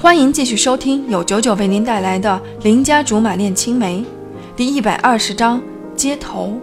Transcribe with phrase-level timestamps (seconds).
[0.00, 3.98] 欢迎继续收听由九九为您带来的《邻家竹马恋青梅》
[4.56, 5.60] 第一百二十章
[5.96, 6.56] 接头。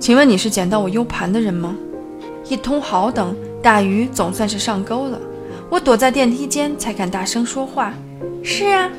[0.00, 1.76] 请问你是捡到我 U 盘的人吗？
[2.48, 5.20] 一通好等，大鱼总算是上钩了。
[5.70, 7.94] 我躲在电梯间才敢大声说话。
[8.42, 8.90] 是啊，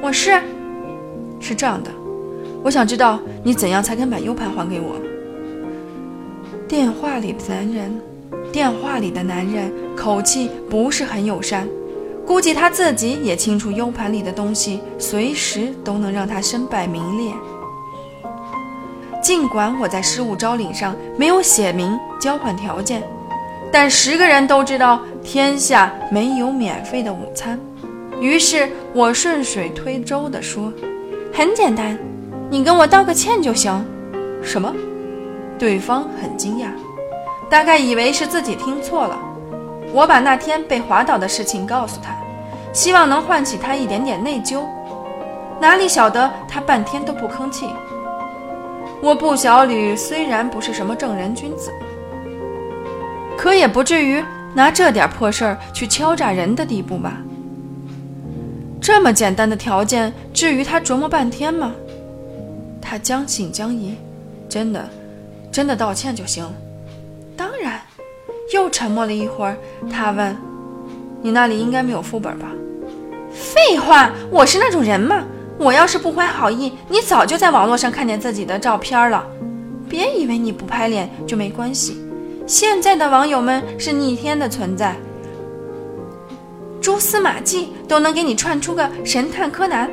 [0.00, 0.40] 我是。
[1.40, 1.90] 是这样的，
[2.62, 4.96] 我想知道你怎样才肯把 U 盘还给我。
[6.66, 8.00] 电话里的男人，
[8.50, 11.68] 电话里的男人口气不是很友善。
[12.28, 17.32] 估计他自己也清楚，U 盘里的东西随时都能让他身败名裂。
[19.22, 23.02] 尽管我在失物招领上没有写明交换条件，
[23.72, 27.58] 但十个人都知道天下没有免费的午餐。
[28.20, 30.70] 于是我顺水推舟地说
[31.32, 31.98] ：“很简单，
[32.50, 33.82] 你跟我道个歉就行。”
[34.44, 34.70] 什么？
[35.58, 36.66] 对方很惊讶，
[37.48, 39.18] 大概以为是自己听错了。
[39.92, 42.14] 我把那天被滑倒的事情告诉他，
[42.72, 44.62] 希望能唤起他一点点内疚。
[45.60, 47.68] 哪里晓得他半天都不吭气。
[49.00, 51.72] 我布小吕虽然不是什么正人君子，
[53.36, 54.22] 可也不至于
[54.54, 57.18] 拿这点破事儿去敲诈人的地步吧？
[58.80, 61.72] 这么简单的条件，至于他琢磨半天吗？
[62.80, 63.96] 他将信将疑，
[64.48, 64.88] 真的，
[65.52, 66.44] 真的道歉就行。
[68.52, 69.56] 又沉默了一会儿，
[69.90, 70.36] 他问
[71.22, 72.52] ：“你那里应该没有副本吧
[73.30, 75.24] ？”“废话，我是那种人吗？
[75.58, 79.26] 我要是不怀好意，你早就在网络上看见自己的照片了。
[79.88, 81.96] 别以为你不拍脸就没关系，
[82.46, 84.96] 现在的网友们是逆天的存在，
[86.80, 89.90] 蛛丝马迹都能给你串出个神探柯南。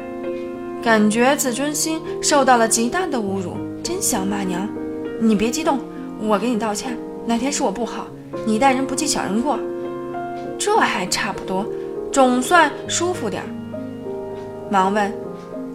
[0.83, 4.70] 感觉自尊心受到了极大的侮辱，真想骂娘。
[5.20, 5.80] 你别激动，
[6.22, 6.95] 我给你道歉，
[7.26, 8.08] 哪天是我不好。”
[8.45, 9.58] 你待人不计小人过，
[10.59, 11.66] 这还差不多，
[12.12, 13.48] 总算舒服点儿。
[14.70, 15.12] 忙问：“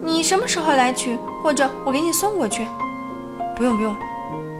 [0.03, 1.17] 你什么时候来取？
[1.41, 2.67] 或者我给你送过去？”
[3.57, 3.95] 不用不用，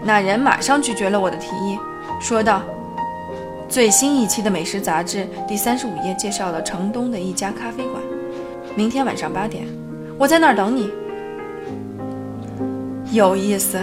[0.04, 1.78] 那人马上拒绝了我的提议，
[2.20, 2.64] 说道
[3.70, 8.02] ：“最新一期的美食杂志第三十五页介绍了城东的一家咖啡馆，
[8.76, 9.68] 明天晚上八点，
[10.18, 10.90] 我在那儿等你。”
[13.14, 13.78] 有意思，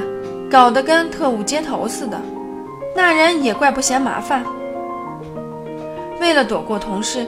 [0.51, 2.21] 搞得跟特务接头似的。
[2.99, 4.45] 那人也怪不嫌麻烦，
[6.21, 7.25] 为了躲过同事，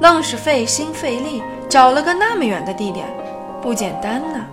[0.00, 3.06] 愣是费心费力找了个那么远的地点，
[3.60, 4.46] 不简单呐。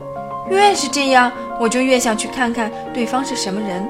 [0.50, 1.31] 越是这样，
[1.62, 3.88] 我就越想去看看对方是什么人。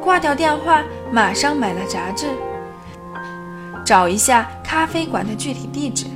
[0.00, 0.82] 挂掉电话，
[1.12, 2.28] 马上买了杂志，
[3.84, 6.06] 找一下咖啡馆的具体地址，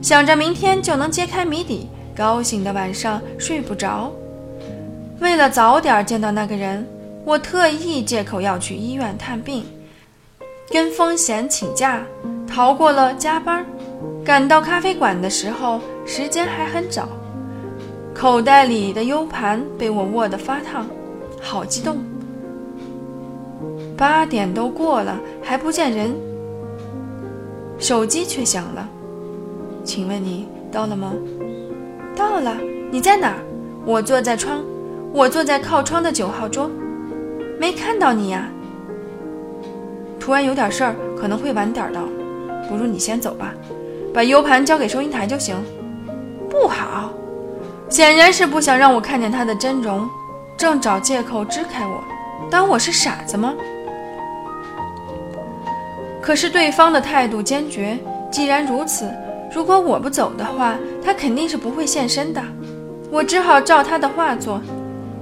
[0.00, 4.10] 想着明天就能揭开谜底，高兴的晚上睡不着。
[5.20, 6.93] 为了早点见到那个人。
[7.24, 9.64] 我特意借口要去医院探病，
[10.70, 12.02] 跟风险请假，
[12.46, 13.64] 逃过了加班。
[14.22, 17.08] 赶到咖啡馆的时候，时间还很早，
[18.14, 20.86] 口袋里的 U 盘被我握得发烫，
[21.40, 21.96] 好激动。
[23.96, 26.14] 八点都过了，还不见人，
[27.78, 28.86] 手机却响了。
[29.82, 31.14] 请问你到了吗？
[32.14, 32.54] 到了。
[32.90, 33.34] 你在哪？
[33.84, 34.62] 我坐在窗，
[35.12, 36.70] 我坐在靠窗的九号桌。
[37.58, 38.48] 没看到你呀，
[40.18, 42.02] 突然有点事儿，可能会晚点到，
[42.68, 43.54] 不如你先走吧，
[44.12, 45.56] 把 U 盘交给收银台就行。
[46.50, 47.10] 不好，
[47.88, 50.08] 显然是不想让我看见他的真容，
[50.56, 52.02] 正找借口支开我，
[52.50, 53.54] 当我是傻子吗？
[56.20, 57.98] 可是对方的态度坚决，
[58.30, 59.08] 既然如此，
[59.54, 62.42] 如果我不走的话，他肯定是不会现身的。
[63.10, 64.60] 我只好照他的话做，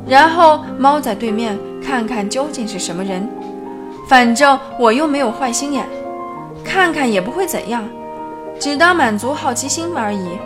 [0.06, 1.58] 然后猫在对面。
[1.84, 3.28] 看看究竟是什么人，
[4.08, 5.84] 反正我又没有坏心眼，
[6.64, 7.82] 看看也不会怎样，
[8.60, 10.38] 只当满足好奇心而已。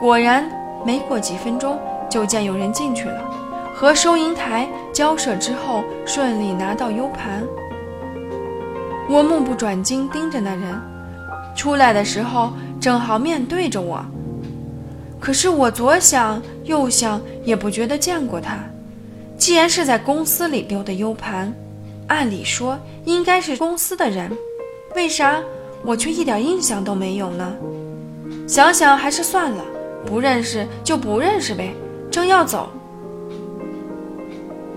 [0.00, 0.50] 果然，
[0.84, 1.78] 没过几分钟，
[2.10, 3.22] 就见有人进去了，
[3.72, 7.44] 和收银台交涉之后，顺利拿到 U 盘。
[9.08, 10.74] 我目不转睛盯着那人，
[11.54, 14.04] 出来的时候正好面对着我，
[15.20, 18.58] 可是我左想右想，也不觉得见过他。
[19.38, 21.54] 既然是在公司里丢的 U 盘，
[22.08, 24.30] 按理说应该是公司的人，
[24.96, 25.40] 为啥
[25.84, 27.54] 我却一点印象都没有呢？
[28.48, 29.64] 想想还是算了，
[30.04, 31.72] 不认识就不认识呗。
[32.10, 32.68] 正要走，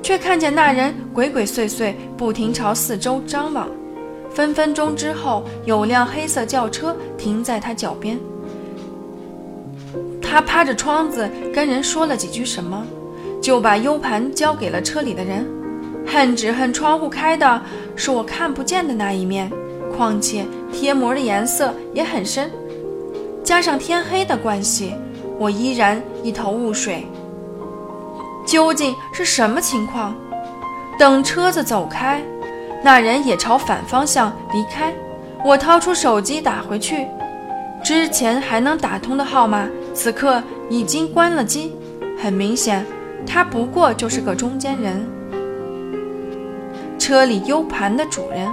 [0.04, 3.68] 却看见那人鬼鬼祟祟，不停朝四周张望。
[4.30, 8.20] 分分钟之后，有辆黑色轿车停在他脚边，
[10.22, 12.86] 他趴着窗子跟人说了几句什么。
[13.42, 15.46] 就把 U 盘交给了车里的人，
[16.06, 17.62] 恨只恨窗户开的
[17.96, 19.52] 是我看不见的那一面，
[19.98, 22.52] 况且贴膜的颜色也很深，
[23.44, 24.94] 加上天黑的关系，
[25.40, 27.04] 我依然一头雾水。
[28.46, 30.16] 究竟是什么情况？
[31.00, 32.22] 等车子走开，
[32.84, 34.94] 那人也朝反方向离开。
[35.44, 37.08] 我掏出手机打回去，
[37.84, 41.74] 之前还能打通的号码，此刻已经关了机。
[42.22, 42.86] 很明显，
[43.26, 45.08] 他不过就是个中间人。
[47.00, 48.48] 车里 U 盘的主人，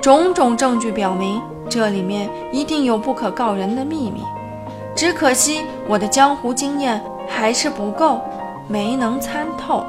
[0.00, 4.22] 种种证据表明，这里面一定有不可告人的秘密。
[4.94, 8.20] 只可惜我的江湖经验还是不够，
[8.68, 9.84] 没能参透。